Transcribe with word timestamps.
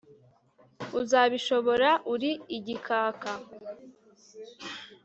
uzabishobora 0.99 1.89
uri 2.13 2.31
ikikaka 2.57 3.31